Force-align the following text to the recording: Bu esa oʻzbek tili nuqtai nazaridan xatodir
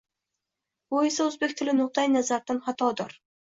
Bu 0.95 1.01
esa 1.09 1.27
oʻzbek 1.33 1.53
tili 1.61 1.77
nuqtai 1.83 2.07
nazaridan 2.17 2.65
xatodir 2.71 3.19